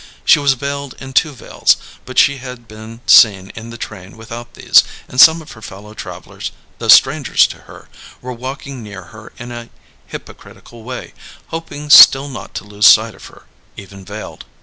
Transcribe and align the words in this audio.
She 0.25 0.39
was 0.39 0.53
veiled 0.53 0.95
in 0.99 1.13
two 1.13 1.31
veils, 1.31 1.77
but 2.07 2.17
she 2.17 2.37
had 2.37 2.67
been 2.67 3.01
seen 3.05 3.51
in 3.51 3.69
the 3.69 3.77
train 3.77 4.17
without 4.17 4.55
these, 4.55 4.83
and 5.07 5.21
some 5.21 5.43
of 5.43 5.51
her 5.51 5.61
fellow 5.61 5.93
travellers, 5.93 6.51
though 6.79 6.87
strangers 6.87 7.45
to 7.45 7.57
her, 7.69 7.87
were 8.19 8.33
walking 8.33 8.81
near 8.81 9.03
her 9.13 9.31
in 9.37 9.51
a 9.51 9.69
hypocritical 10.07 10.81
way, 10.81 11.13
hoping 11.49 11.91
still 11.91 12.29
not 12.29 12.55
to 12.55 12.63
lose 12.63 12.87
sight 12.87 13.13
of 13.13 13.25
her, 13.25 13.43
even 13.77 14.03
veiled. 14.03 14.45